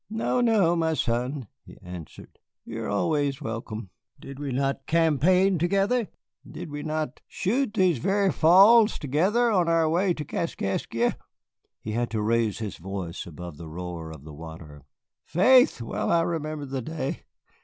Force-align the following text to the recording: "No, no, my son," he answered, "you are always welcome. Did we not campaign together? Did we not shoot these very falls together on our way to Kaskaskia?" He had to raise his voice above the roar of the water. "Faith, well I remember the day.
"No, 0.09 0.41
no, 0.41 0.75
my 0.75 0.95
son," 0.95 1.47
he 1.63 1.77
answered, 1.79 2.39
"you 2.65 2.81
are 2.81 2.89
always 2.89 3.39
welcome. 3.39 3.91
Did 4.19 4.39
we 4.39 4.51
not 4.51 4.87
campaign 4.87 5.59
together? 5.59 6.07
Did 6.49 6.71
we 6.71 6.81
not 6.81 7.21
shoot 7.27 7.75
these 7.75 7.99
very 7.99 8.31
falls 8.31 8.97
together 8.97 9.51
on 9.51 9.67
our 9.69 9.87
way 9.87 10.15
to 10.15 10.25
Kaskaskia?" 10.25 11.17
He 11.79 11.91
had 11.91 12.09
to 12.09 12.21
raise 12.23 12.57
his 12.57 12.77
voice 12.77 13.27
above 13.27 13.57
the 13.57 13.67
roar 13.69 14.09
of 14.09 14.23
the 14.23 14.33
water. 14.33 14.81
"Faith, 15.23 15.83
well 15.83 16.11
I 16.11 16.21
remember 16.21 16.65
the 16.65 16.81
day. 16.81 17.21